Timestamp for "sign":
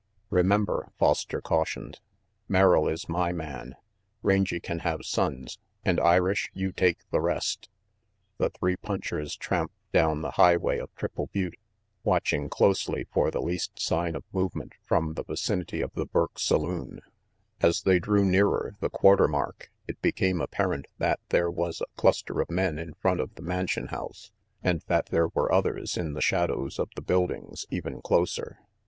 13.79-14.15